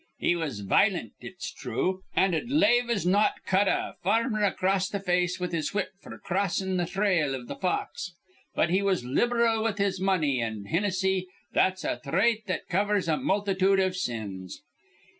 He 0.17 0.35
was 0.35 0.61
vilent, 0.63 1.11
it's 1.19 1.51
thrue, 1.51 2.01
an' 2.15 2.31
'd 2.31 2.33
as 2.45 2.49
lave 2.49 2.89
as 2.89 3.05
not 3.05 3.33
cut 3.45 3.67
a 3.67 3.97
farmer 4.01 4.43
acrost 4.43 4.91
th' 4.95 5.05
face 5.05 5.39
with 5.39 5.51
his 5.51 5.75
whip 5.75 5.91
f'r 6.03 6.19
crossin' 6.19 6.83
th' 6.83 6.89
thrail 6.89 7.35
iv 7.35 7.47
th' 7.47 7.61
fox; 7.61 8.11
but 8.55 8.71
he 8.71 8.81
was 8.81 9.05
liberal 9.05 9.61
with 9.63 9.77
his 9.77 10.01
money, 10.01 10.41
an', 10.41 10.65
Hinnissy, 10.71 11.27
that's 11.53 11.83
a 11.83 12.01
thrait 12.03 12.45
that 12.47 12.67
covers 12.67 13.07
a 13.07 13.15
multitude 13.15 13.79
iv 13.79 13.95
sins. 13.95 14.63